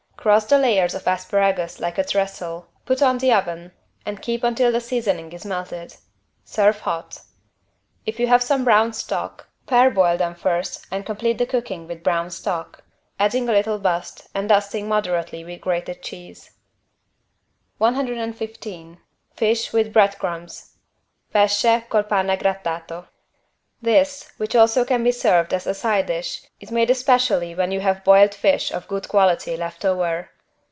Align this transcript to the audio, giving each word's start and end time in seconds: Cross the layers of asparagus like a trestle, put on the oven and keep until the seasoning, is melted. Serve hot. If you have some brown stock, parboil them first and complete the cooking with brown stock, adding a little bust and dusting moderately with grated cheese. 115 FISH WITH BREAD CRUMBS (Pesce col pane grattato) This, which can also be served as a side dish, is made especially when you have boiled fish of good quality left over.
Cross 0.21 0.45
the 0.45 0.57
layers 0.59 0.93
of 0.93 1.07
asparagus 1.07 1.79
like 1.79 1.97
a 1.97 2.03
trestle, 2.03 2.67
put 2.85 3.01
on 3.01 3.17
the 3.17 3.33
oven 3.33 3.71
and 4.05 4.21
keep 4.21 4.43
until 4.43 4.71
the 4.71 4.79
seasoning, 4.79 5.33
is 5.33 5.45
melted. 5.47 5.95
Serve 6.45 6.79
hot. 6.81 7.21
If 8.05 8.19
you 8.19 8.27
have 8.27 8.43
some 8.43 8.63
brown 8.63 8.93
stock, 8.93 9.47
parboil 9.65 10.17
them 10.17 10.35
first 10.35 10.85
and 10.91 11.07
complete 11.07 11.39
the 11.39 11.47
cooking 11.47 11.87
with 11.87 12.03
brown 12.03 12.29
stock, 12.29 12.83
adding 13.17 13.49
a 13.49 13.51
little 13.51 13.79
bust 13.79 14.27
and 14.35 14.47
dusting 14.47 14.87
moderately 14.87 15.43
with 15.43 15.59
grated 15.61 16.03
cheese. 16.03 16.51
115 17.79 18.99
FISH 19.33 19.73
WITH 19.73 19.91
BREAD 19.91 20.19
CRUMBS 20.19 20.73
(Pesce 21.33 21.81
col 21.89 22.03
pane 22.03 22.37
grattato) 22.37 23.07
This, 23.83 24.31
which 24.37 24.51
can 24.51 24.59
also 24.59 24.85
be 24.99 25.11
served 25.11 25.55
as 25.55 25.65
a 25.65 25.73
side 25.73 26.05
dish, 26.05 26.43
is 26.59 26.71
made 26.71 26.91
especially 26.91 27.55
when 27.55 27.71
you 27.71 27.79
have 27.79 28.03
boiled 28.03 28.35
fish 28.35 28.69
of 28.69 28.87
good 28.87 29.07
quality 29.07 29.57
left 29.57 29.83
over. 29.83 30.29